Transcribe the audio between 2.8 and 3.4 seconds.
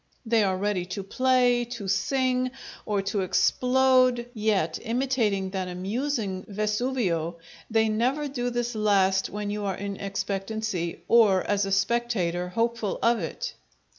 or to